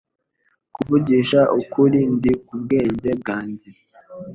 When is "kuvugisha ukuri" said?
0.75-1.99